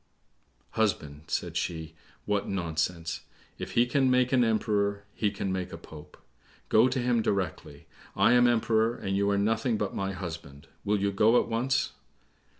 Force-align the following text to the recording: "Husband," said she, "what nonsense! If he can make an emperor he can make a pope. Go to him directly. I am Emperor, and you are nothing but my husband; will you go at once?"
"Husband," 0.71 1.25
said 1.27 1.55
she, 1.55 1.93
"what 2.25 2.49
nonsense! 2.49 3.21
If 3.59 3.73
he 3.73 3.85
can 3.85 4.09
make 4.09 4.33
an 4.33 4.43
emperor 4.43 5.03
he 5.13 5.29
can 5.29 5.51
make 5.53 5.71
a 5.71 5.77
pope. 5.77 6.17
Go 6.69 6.87
to 6.87 6.97
him 6.99 7.21
directly. 7.21 7.85
I 8.15 8.31
am 8.31 8.47
Emperor, 8.47 8.95
and 8.95 9.15
you 9.15 9.29
are 9.29 9.37
nothing 9.37 9.77
but 9.77 9.93
my 9.93 10.11
husband; 10.11 10.65
will 10.83 10.99
you 10.99 11.11
go 11.11 11.39
at 11.39 11.47
once?" 11.47 11.91